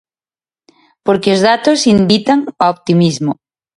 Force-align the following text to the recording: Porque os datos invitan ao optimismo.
Porque 1.05 1.33
os 1.35 1.39
datos 1.49 1.79
invitan 1.95 2.39
ao 2.61 2.69
optimismo. 2.75 3.31